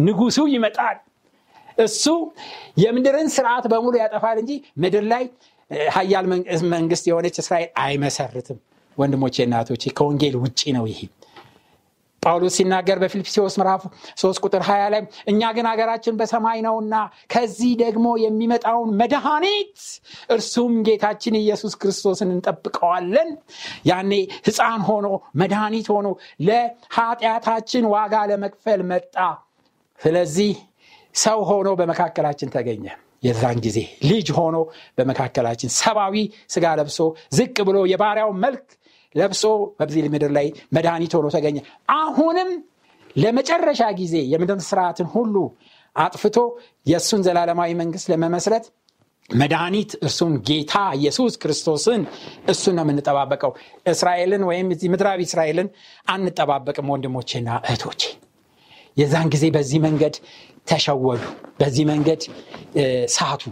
ንጉሱ 0.00 0.38
ይመጣል። 0.54 0.96
እሱ 1.78 2.04
የምድርን 2.82 3.28
ስርዓት 3.34 3.64
በሙሉ 3.72 3.94
ያጠፋል 4.02 4.38
እንጂ 4.42 4.52
ምድር 4.82 5.04
ላይ 5.12 5.24
ሀያል 5.94 6.26
መንግስት 6.74 7.04
የሆነች 7.10 7.36
እስራኤል 7.42 7.70
አይመሰርትም። 7.82 8.58
ወንድሞቼ 8.98 9.36
እናቶቼ 9.46 9.84
ከወንጌል 9.98 10.34
ውጪ 10.42 10.60
ነው 10.76 10.84
ይሄ 10.90 11.00
ጳውሎስ 12.22 12.54
ሲናገር 12.58 12.98
በፊልጵስዎስ 13.02 13.54
ምዕራፍ 13.60 13.82
3 14.20 14.40
ቁጥር 14.46 14.62
20 14.68 14.86
ላይ 14.92 15.00
እኛ 15.30 15.50
ግን 15.56 15.66
ሀገራችን 15.70 16.14
በሰማይ 16.20 16.58
ነውና 16.66 16.94
ከዚህ 17.30 17.72
ደግሞ 17.82 18.06
የሚመጣውን 18.22 18.90
መድኃኒት 19.00 19.76
እርሱም 20.34 20.72
ጌታችን 20.88 21.34
ኢየሱስ 21.42 21.74
ክርስቶስን 21.82 22.30
እንጠብቀዋለን። 22.34 23.30
ያኔ 23.90 24.12
ህፃን 24.48 24.82
ሆኖ 24.88 25.06
መድኃኒት 25.42 25.88
ሆኖ 25.94 26.08
ለኃጢአታችን 26.48 27.86
ዋጋ 27.94 28.14
ለመክፈል 28.30 28.82
መጣ። 28.90 29.14
ስለዚህ 30.00 30.52
ሰው 31.14 31.40
ሆኖ 31.50 31.68
በመካከላችን 31.78 32.52
ተገኘ። 32.54 32.86
የዛን 33.22 33.58
ጊዜ 33.64 33.78
ልጅ 34.08 34.28
ሆኖ 34.36 34.56
በመካከላችን 34.98 35.70
ሰብአዊ 35.78 36.16
ስጋ 36.54 36.74
ለብሶ 36.78 36.98
ዝቅ 37.34 37.56
ብሎ 37.68 37.78
የባሪያውን 37.92 38.36
መልክ 38.44 38.66
ለብሶ 39.16 39.42
በዚህ 39.78 40.08
ምድር 40.14 40.32
ላይ 40.36 40.46
መድኃኒት 40.76 41.12
ሆኖ 41.16 41.26
ተገኘ። 41.34 41.58
አሁንም 41.96 42.50
ለመጨረሻ 43.16 43.82
ጊዜ 44.00 44.16
የምድር 44.32 44.58
ስርዓትን 44.66 45.08
ሁሉ 45.14 45.36
አጥፍቶ 45.96 46.38
የእሱን 46.86 47.20
ዘላለማዊ 47.26 47.70
መንግስት 47.80 48.06
ለመመስረት 48.12 48.64
መድኃኒት 49.30 49.90
እርሱን 50.06 50.34
ጌታ 50.48 50.74
ኢየሱስ 50.98 51.34
ክርስቶስን 51.42 52.02
እሱን 52.48 52.74
ነው 52.78 52.84
የምንጠባበቀው። 52.84 53.52
እስራኤልን 53.92 54.42
ወይም 54.48 54.68
ምድራዊ 54.92 55.20
እስራኤልን 55.28 55.68
አንጠባበቅም። 56.08 56.90
ወንድሞቼና 56.94 57.48
እህቶቼ 57.64 58.02
የዛን 58.96 59.28
ጊዜ 59.34 59.44
በዚህ 59.56 59.80
መንገድ 59.86 60.14
ተሸወዱ፣ 60.68 61.22
በዚህ 61.60 61.84
መንገድ 61.90 62.22
ሳቱ። 63.16 63.42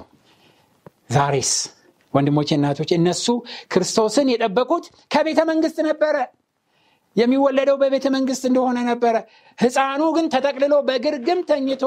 ዛሬስ 1.10 1.50
ወንድሞቼ 2.14 2.48
እናቶች 2.56 2.90
እነሱ 2.96 3.26
ክርስቶስን 3.72 4.30
የጠበቁት 4.32 4.84
ከቤተ 5.10 5.40
መንግስት 5.50 5.78
ነበረ። 5.88 6.16
የሚወለደው 7.16 7.76
በቤተ 7.80 8.06
መንግስት 8.14 8.44
እንደሆነ 8.48 8.78
ነበረ። 8.88 9.16
ህፃኑ 9.58 10.02
ግን 10.16 10.26
ተጠቅልሎ 10.32 10.74
በግርግም 10.88 11.40
ተኝቶ 11.50 11.82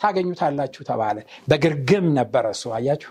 ታገኙታላችሁ 0.00 0.82
ተባለ። 0.88 1.16
በግርግም 1.48 2.06
ነበረ 2.18 2.44
እሱ። 2.54 2.64
አያችሁ? 2.76 3.10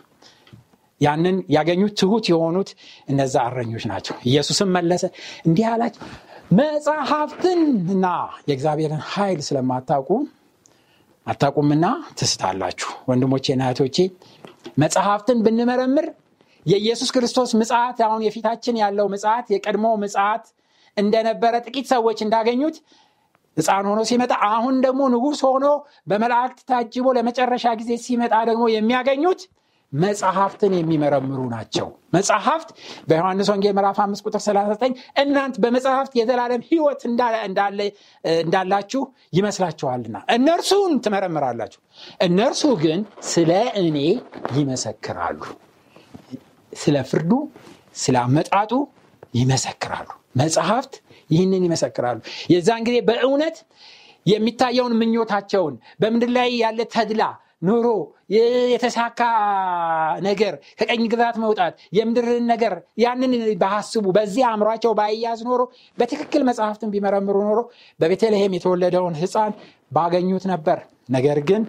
ያንን 1.02 1.36
ያገኙት 1.56 1.94
ትሁት 2.00 2.26
የሆኑት 2.32 2.70
እነዛ 3.08 3.36
አረኞች 3.46 3.84
ናቸው። 3.92 4.16
ኢየሱስም 4.26 4.70
መለሰ 4.76 5.04
እንዲህ 5.46 5.66
አላቸው 5.70 6.02
መጽሐፍትን 6.60 7.60
እና 7.94 8.06
የእግዚአብሔርን 8.50 9.04
ኃይል 9.12 9.40
ስለማታውቁ 9.48 10.10
አታቁምና 11.28 11.86
ትስታላችሁ። 12.20 12.90
ወንድሞቼ 13.10 13.56
ናቶቼ 13.62 13.98
መጽሐፍትን 14.84 15.40
ብንመረምር 15.46 16.08
የኢየሱስ 16.66 17.10
ክርስቶስ 17.16 17.52
ምጽት 17.60 18.00
አሁን 18.08 18.24
የፊታችን 18.26 18.80
ያለው 18.82 19.08
ምጽት 19.14 19.46
የቀድሞ 19.54 19.86
ምጽት 20.04 20.46
እንደነበረ 20.98 21.54
ጥቂት 21.66 21.88
ሰዎች 21.94 22.20
እንዳገኙት 22.26 22.78
ህፃን 23.58 23.86
ሆኖ 23.90 24.02
ሲመጣ 24.10 24.34
አሁን 24.50 24.76
ደግሞ 24.86 25.02
ንጉሥ 25.14 25.40
ሆኖ 25.48 25.68
በመላእክት 26.10 26.60
ታጅቦ 26.70 27.08
ለመጨረሻ 27.18 27.68
ጊዜ 27.80 27.92
ሲመጣ 28.06 28.36
ደግሞ 28.50 28.66
የሚያገኙት 28.74 29.42
መጽሐፍትን 29.94 30.74
የሚመረምሩ 30.78 31.40
ናቸው። 31.54 31.88
መጽሐፍት 32.14 32.70
በዮሐንስ 33.08 33.48
ወንጌል 33.52 33.74
ምዕራፍ 33.78 34.00
5 34.04 34.28
ቁጥር 34.28 34.42
39 34.44 34.92
እናንት 35.24 35.56
በመጽሐፍት 35.64 36.14
የዘላለም 36.20 36.62
ህይወት 36.70 37.02
እንዳላችሁ 38.44 39.02
ይመስላችኋልና 39.38 40.20
እነርሱን 40.36 40.94
ትመረምራላችሁ። 41.06 41.82
እነርሱ 42.28 42.64
ግን 42.84 43.02
ስለ 43.30 43.52
እኔ 43.84 43.98
ይመሰክራሉ 44.60 45.42
ስለ 46.74 46.98
ፍርዱ 47.10 47.32
ስለ 47.96 48.16
አመጣጡ 48.24 48.72
ይመሰክራሉ። 49.34 50.08
መጽሐፍት 50.38 50.94
ይህንን 51.30 51.64
ይመሰክራሉ። 51.68 52.18
የዛን 52.54 52.84
ጊዜ 52.88 52.98
በእውነት 53.08 53.58
የሚታየውን 54.26 54.94
ምኞታቸውን 55.00 55.76
በምድር 56.02 56.32
ላይ 56.38 56.50
ያለ 56.64 56.80
ተድላ 56.94 57.24
ኑሮ 57.62 57.88
የተሳካ 58.34 59.22
ነገር 60.22 60.54
ከቀኝ 60.80 61.02
ግዛት 61.14 61.38
መውጣት 61.44 61.74
የምድርን 61.98 62.46
ነገር 62.52 62.74
ያንን 63.04 63.32
ባስቡ 63.64 64.06
በዚህ 64.18 64.44
አእምሯቸው 64.50 64.92
ባያዝ 65.00 65.42
ኖሮ 65.50 65.62
በትክክል 65.98 66.44
መጽሐፍትን 66.50 66.92
ቢመረምሩ 66.94 67.38
ኖሮ 67.50 67.60
በቤተልሔም 68.00 68.56
የተወለደውን 68.58 69.18
ህፃን 69.22 69.54
ባገኙት 69.92 70.46
ነበር። 70.54 70.80
ነገር 71.10 71.40
ግን 71.50 71.62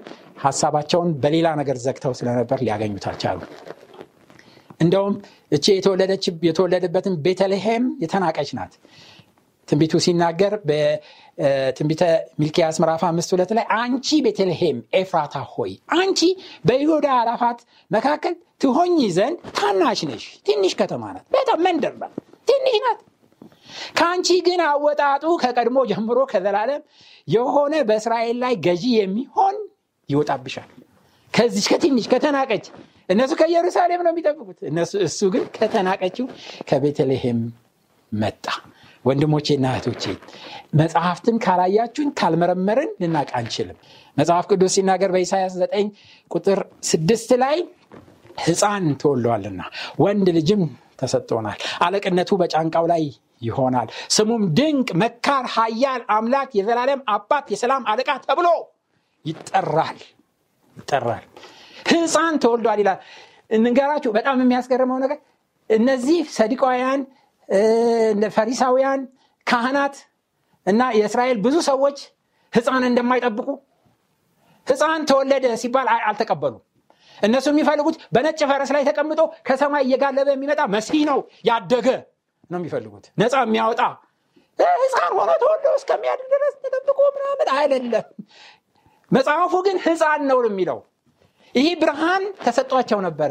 ሀሳባቸውን 0.42 1.10
በሌላ 1.22 1.48
ነገር 1.60 1.76
ዘግተው 1.84 2.14
ስለነበር 2.18 2.58
ሊያገኙት 2.64 3.06
አልቻሉ 3.10 3.40
እንደውም 4.80 5.14
እቺ 5.52 5.64
የተወለደበትን 6.48 7.14
ቤተልሔም 7.24 7.84
የተናቀች 8.02 8.50
ናት። 8.58 8.74
ትንቢቱ 9.68 9.94
ሲናገር 10.04 10.52
በትንቢተ 10.68 12.02
ሚልኪያስ 12.40 12.76
ምዕራፍ 12.82 13.02
አምስት 13.08 13.30
ሁለት 13.34 13.50
ላይ 13.58 13.64
አንቺ 13.78 14.08
ቤተልሔም 14.26 14.78
ኤፍራታ 15.00 15.34
ሆይ 15.52 15.72
አንቺ 15.96 16.20
በይሁዳ 16.68 17.06
አላፋት 17.20 17.60
መካከል 17.90 18.34
ትሆኝ 18.62 18.96
ዘንድ 19.16 19.38
ታናሽ 19.58 20.00
ነሽ። 20.10 20.24
ትንሽ 20.46 20.72
ከተማ 20.80 21.02
ናት። 21.14 21.24
በጣም 21.36 21.60
መንደር 21.66 21.94
ናት። 22.02 22.14
ትንሽ 22.48 22.76
ናት። 22.84 23.00
ከአንቺ 23.98 24.28
ግን 24.46 24.60
አወጣጡ 24.68 25.24
ከቀድሞ 25.42 25.78
ጀምሮ 25.90 26.18
ከዘላለም 26.32 26.82
የሆነ 27.28 27.74
በእስራኤል 27.88 28.38
ላይ 28.44 28.54
ገዢ 28.66 28.84
የሚሆን 28.98 29.56
ይወጣብሻል። 30.08 30.70
ከዚች 31.34 31.66
ከትንሽ 31.72 32.06
ከተናቀች 32.12 32.64
እነሱ 33.10 33.32
ከኢየሩሳሌም 33.40 34.02
ነው 34.06 34.12
የሚጠብቁት። 34.12 34.58
እነሱ 34.70 34.92
እሱ 35.06 35.20
ግን 35.34 35.44
ከተናቀችው 35.56 36.26
ከቤተልሔም 36.68 37.40
መጣ። 38.12 38.44
ወንድሞቼና 39.04 39.66
እህቶቼ 39.74 40.04
መጽሐፍትን 40.80 41.36
ካላያችሁን 41.44 42.08
ካልመረመርን 42.18 42.90
ልናቅ 43.02 43.28
አንችልም። 43.38 43.78
መጽሐፍ 44.16 44.44
ቅዱስ 44.50 44.74
ሲናገር 44.76 45.10
በኢሳያስ 45.14 45.54
9 45.60 45.86
ቁጥር 46.30 46.58
ስድስት 46.90 47.30
ላይ 47.42 47.56
ህፃን 48.42 48.86
ተወለዋልና 49.00 49.62
ወንድ 50.02 50.28
ልጅም 50.38 50.62
ተሰጥቶናል። 51.00 51.58
አለቅነቱ 51.84 52.30
በጫንቃው 52.40 52.86
ላይ 52.92 53.02
ይሆናል። 53.42 53.88
ስሙም 54.16 54.42
ድንቅ 54.58 54.88
መካር 55.02 55.44
ሀያል 55.54 56.02
አምላክ 56.16 56.50
የዘላለም 56.58 57.00
አባት 57.14 57.46
የሰላም 57.54 57.86
አለቃ 57.92 58.10
ተብሎ 58.26 58.48
ይጠራል። 59.24 59.98
ይጠራል 60.76 61.24
ህፃን 61.90 62.34
ተወልዷል 62.44 62.78
ይላል። 62.82 62.98
እንገራችሁ 63.58 64.10
በጣም 64.16 64.36
የሚያስገርመው 64.42 64.98
ነገር 65.04 65.18
እነዚህ 65.70 66.20
ሰዲቃውያን 66.36 67.00
ፈሪሳውያን 68.34 69.00
ካህናት 69.46 69.94
እና 70.66 70.82
የእስራኤል 70.98 71.38
ብዙ 71.44 71.56
ሰዎች 71.68 71.98
ህፃን 72.52 72.84
እንደማይጠብቁ 72.88 73.48
ህፃን 74.66 75.02
ተወለደ 75.10 75.46
ሲባል 75.62 75.86
አልተቀበሉ 76.08 76.54
እነሱ 77.18 77.46
የሚፈልጉት 77.52 77.96
በነጭ 78.14 78.40
ፈረስ 78.50 78.70
ላይ 78.76 78.82
ተቀምጦ 78.88 79.20
ከሰማይ 79.48 79.82
እየጋለበ 79.86 80.28
የሚመጣ 80.34 80.60
መሲህ 80.74 81.02
ነው 81.10 81.18
ያደገ 81.48 81.86
ነው 82.50 82.58
የሚፈልጉት። 82.60 83.04
ነፃ 83.20 83.34
የሚያወጣ 83.44 83.80
ህፃን 84.82 85.12
ሆኖ 85.18 85.30
ተወልዶ 85.42 85.66
እስከሚያድር 85.78 86.26
ድረስ 86.34 86.54
ተጠብቆ 86.64 86.98
ምናምን 87.16 87.48
አይደለም። 87.56 88.06
መጽሐፉ 89.10 89.52
ግን 89.66 89.76
ህፃን 89.84 90.22
ነው 90.30 90.38
የሚለው 90.48 90.78
ይህ 91.54 91.68
ብርሃን 91.80 92.24
ተሰጧቸው 92.44 93.00
ነበረ። 93.06 93.30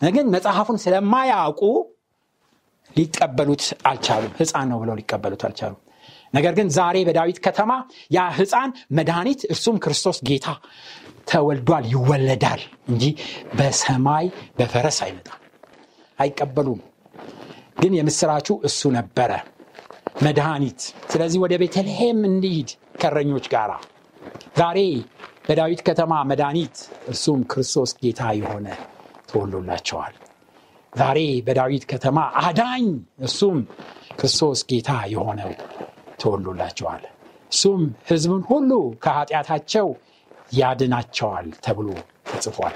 ግን 0.00 0.26
መጽሐፉን 0.34 0.78
ስለማያውቁ 0.82 1.60
ሊቀበሉት 2.96 3.62
አልቻሉም። 3.84 4.32
ህፃን 4.40 4.68
ነው 4.70 4.78
ብለው 4.82 4.94
ሊቀበሉት 5.00 5.42
አልቻሉም። 5.48 5.80
ነገር 6.34 6.52
ግን 6.58 6.68
ዛሬ 6.76 6.96
በዳዊት 7.08 7.38
ከተማ 7.46 7.72
ያ 8.10 8.24
ህፃን 8.38 8.70
መድኃኒት 8.92 9.40
እርሱም 9.52 9.76
ክርስቶስ 9.84 10.18
ጌታ 10.28 10.46
ተወልዷል 11.30 11.84
ይወለዳል 11.92 12.62
እንጂ 12.88 13.04
በሰማይ 13.58 14.26
በፈረስ 14.58 14.98
አይመጣም 15.06 15.40
አይቀበሉም። 16.18 16.80
ግን 17.80 17.92
የምስራቹ 17.98 18.48
እሱ 18.68 18.90
ነበረ 18.98 19.32
መድኃኒት። 20.22 20.80
ስለዚህ 21.12 21.38
ወደ 21.44 21.54
ቤተልሔም 21.62 22.20
እንዲሂድ 22.30 22.70
ከረኞች 23.00 23.46
ጋር 23.54 23.70
ዛሬ 24.56 24.78
በዳዊት 25.46 25.80
ከተማ 25.88 26.12
መድኃኒት 26.30 26.76
እርሱም 27.08 27.40
ክርስቶስ 27.52 27.90
ጌታ 28.00 28.22
የሆነ 28.38 28.68
ተወሎላቸዋል 29.30 30.14
ዛሬ 30.92 31.18
በዳዊት 31.46 31.84
ከተማ 31.90 32.18
አዳኝ 32.42 32.86
እሱም 33.20 33.58
ክርስቶስ 34.18 34.60
ጌታ 34.70 34.90
የሆነው 35.12 35.52
ተወሎላቸዋል 36.20 37.02
እሱም 37.52 37.82
ህዝቡን 38.08 38.42
ሁሉ 38.48 38.70
ከኃጢአታቸው 39.04 39.88
ያድናቸዋል 40.52 41.46
ተብሎ 41.64 41.88
ተጽፏል። 42.30 42.74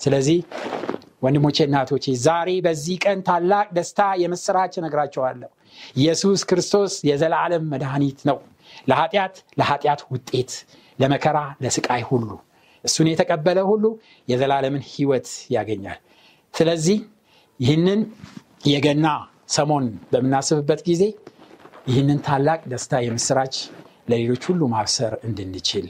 ስለዚህ 0.00 0.38
ወንድሞቼ 1.22 1.58
እናቶቼ 1.66 2.04
ዛሬ 2.24 2.50
በዚህ 2.66 2.96
ቀን 3.04 3.18
ታላቅ 3.28 3.66
ደስታ 3.76 4.00
የምስራች 4.22 4.76
ነግራቸዋለሁ 4.84 5.50
ኢየሱስ 5.96 6.40
ክርስቶስ 6.50 6.94
የዘላለም 7.08 7.66
መድኃኒት 7.72 8.20
ነው። 8.30 8.38
ለኃጢአት 8.88 9.34
ለኃጢአት 9.60 10.00
ውጤት 10.12 10.52
ለመከራ 10.98 11.38
ለስቃይ 11.62 12.02
ሁሉ። 12.10 12.28
እሱን 12.84 13.08
የተቀበለ 13.10 13.58
ሁሉ 13.68 13.84
የዘላለምን 14.28 14.84
ህይወት 14.90 15.26
ያገኛል። 15.54 15.98
ስለዚህ 16.54 16.98
ይህንን 17.60 18.00
የገና 18.66 19.06
ሰሞን 19.48 19.84
በምናስብበት 20.12 20.80
ጊዜ 20.88 21.02
ይህንን 21.88 22.18
ታላቅ 22.26 22.60
ደስታ 22.72 23.00
የምስራች 23.04 23.54
ለሌሎች 24.10 24.42
ሁሉ 24.50 24.62
ማብሰር 24.74 25.12
እንድንችል 25.28 25.86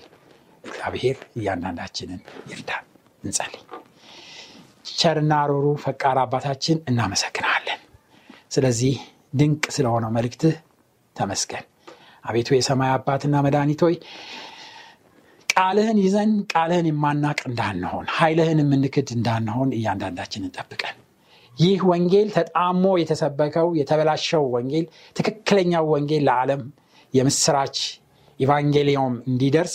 እግዚአብሔር 0.65 1.17
እያንዳንዳችንን 1.39 2.21
ይርዳል 2.51 2.85
እንጸልይ። 3.23 3.63
ቸርና 4.93 5.35
ሮሩ 5.51 5.67
ፈቃር 5.85 6.17
አባታችን 6.23 6.79
እናመሰግናለን። 6.91 7.81
ስለዚህ 8.51 8.95
ድንቅ 9.35 9.65
ስለሆነው 9.77 10.11
መልእክትህ 10.17 10.55
ተመስገን። 11.17 11.65
አቤቱ 12.25 12.49
የሰማይ 12.57 12.91
አባትና 12.97 13.37
መድኃኒት 13.47 13.81
ቃልህን 15.53 15.99
ይዘን 16.03 16.31
ቃልህን 16.53 16.87
የማናቅ 16.91 17.39
እንዳንሆን 17.49 18.07
ኃይልህን 18.17 18.61
የምንክድ 18.63 19.09
እንዳንሆን 19.17 19.71
እያንዳንዳችን 19.79 20.45
እንጠብቀን 20.45 20.97
ይህ 21.57 21.81
ወንጌል 21.91 22.29
ተጣሞ 22.37 22.85
የተሰበከው 23.01 23.69
የተበላሸው 23.79 24.45
ወንጌል 24.55 24.85
ትክክለኛው 25.17 25.87
ወንጌል 25.93 26.23
ለዓለም 26.29 26.63
የምስራች 27.15 27.79
ኢቫንጌሊዮም 28.41 29.17
እንዲደርስ 29.31 29.75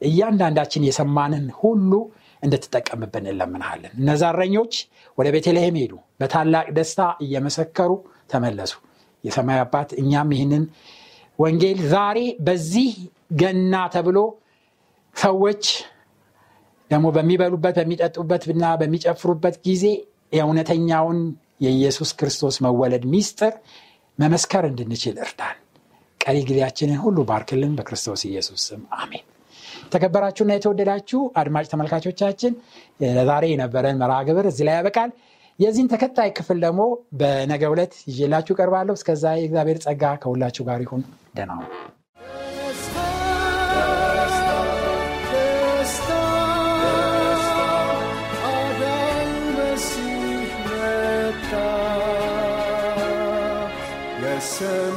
እያንዳንዳችን 0.00 0.86
የሰማንን 0.88 1.46
ሁሉ 1.60 1.92
እንድትጠቀምብን 2.42 3.24
እንለምንሃለን። 3.26 3.92
እነዛረኞች 4.00 4.74
ወደ 5.18 5.28
ቤተልሔም 5.34 5.76
ሄዱ። 5.80 5.92
በታላቅ 6.20 6.66
ደስታ 6.76 7.00
እየመሰከሩ 7.24 7.90
ተመለሱ። 8.30 8.72
የሰማይ 9.24 9.58
አባት 9.64 9.90
እኛም 10.02 10.30
ይህንን 10.36 10.62
ወንጌል 11.38 11.78
ዛሬ 11.92 12.18
በዚህ 12.46 12.92
ገና 13.40 13.74
ተብሎ 13.94 14.18
ሰዎች 15.16 15.62
ደግሞ 16.90 17.06
በሚበሉበት 17.16 17.74
በሚጠጡበት 17.78 18.44
እና 18.54 18.64
በሚጨፍሩበት 18.80 19.56
ጊዜ 19.66 19.84
የእውነተኛውን 20.32 21.18
የኢየሱስ 21.60 22.10
ክርስቶስ 22.18 22.56
መወለድ 22.64 23.04
ሚስጥር 23.12 23.52
መመስከር 24.18 24.64
እንድንችል 24.70 25.16
እርዳን። 25.24 25.56
ቀሪ 26.20 26.36
ጊዜያችንን 26.48 26.98
ሁሉ 27.04 27.18
ባርክልን 27.28 27.74
በክርስቶስ 27.78 28.22
ኢየሱስ 28.28 28.62
ስም 28.68 28.82
አሜን። 28.98 29.24
የተከበራችሁና 29.82 30.52
የተወደዳችሁ 30.56 31.20
አድማጭ 31.40 31.66
ተመልካቾቻችን 31.72 32.52
ለዛሬ 33.16 33.44
የነበረን 33.52 34.00
መርሃ 34.02 34.18
ግብር 34.28 34.46
እዚህ 34.50 34.66
ላይ 34.68 34.76
ያበቃል። 34.78 35.12
የዚህን 35.58 35.88
ተከታይ 35.92 36.30
ክፍል 36.36 36.58
ደግሞ 36.64 36.82
በነገ 37.20 37.62
ዕለት 37.72 37.94
ይዤላችሁ 38.10 38.54
ቀርባለሁ 38.60 38.94
እስከዛ 38.98 39.24
የእግዚአብሔር 39.36 39.80
ጸጋ 39.84 40.12
ከሁላችሁ 40.22 40.64
ጋር 40.68 40.80
ይሁን። 40.86 41.02
የሰማይ 41.32 41.68
ክብሩንም 54.60 54.89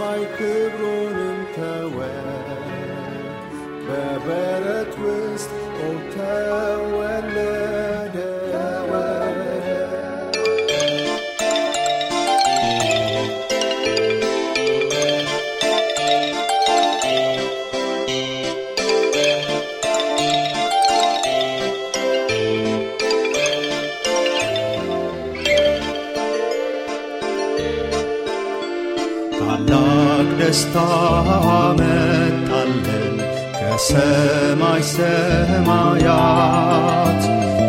ደስታ 30.53 30.75
መጣለን 31.81 33.17
ከሰማይ 33.59 34.83
ሰማያት 34.93 36.03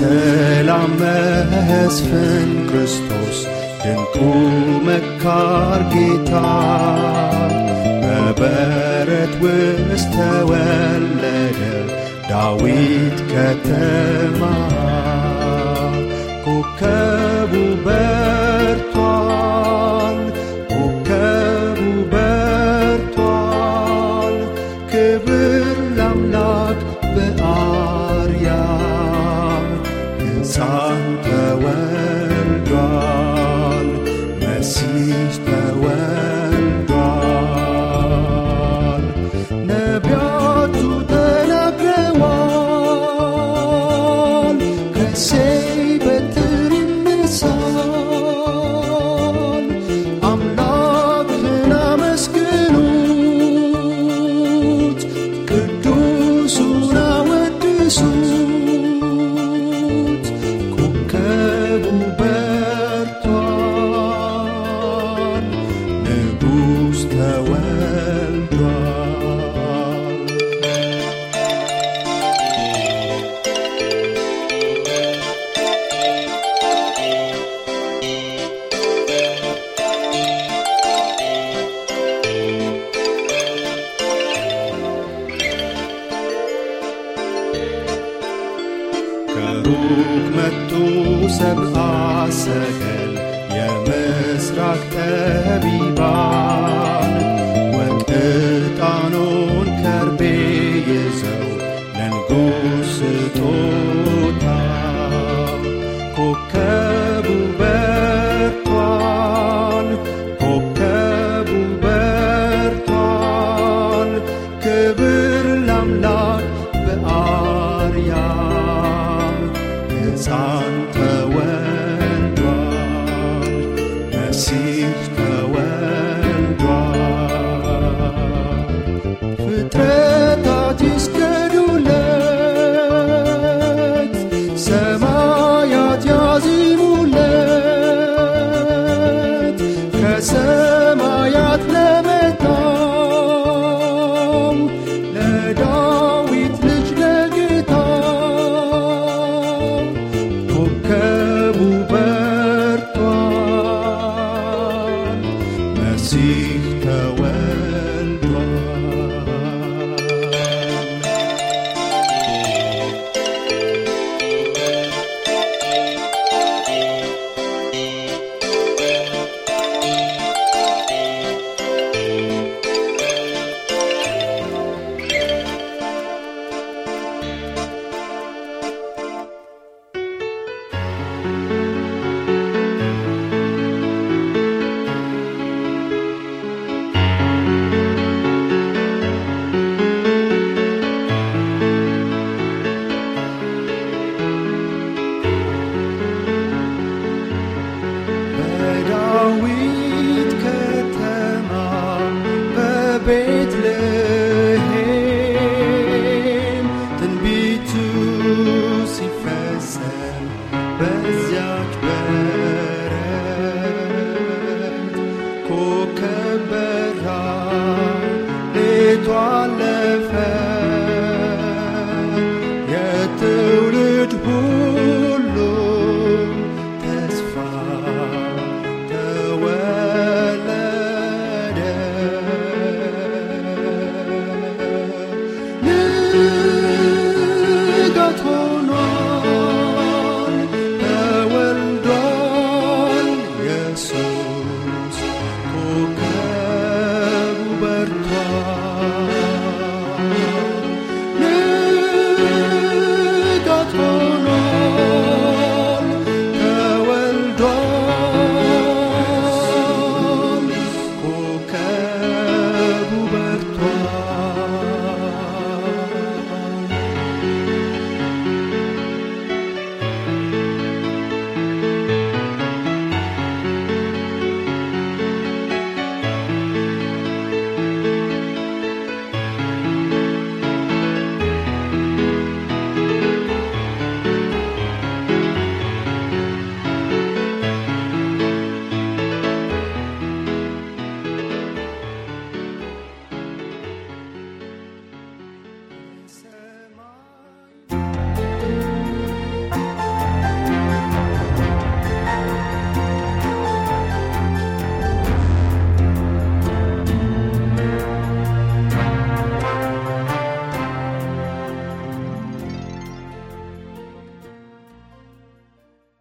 የሰላም 0.00 0.90
መስፍን 1.00 2.50
ክርስቶስ 2.68 3.38
ድንቁ 3.80 4.16
መካር 4.86 5.80
ጌታ 5.92 6.32
በበረት 8.02 9.32
ውስጥ 9.42 10.12
ተወለደ። 10.14 11.58
ዳዊት 12.30 13.18
ከተማ 13.32 14.40